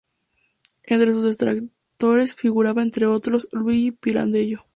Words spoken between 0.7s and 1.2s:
Entre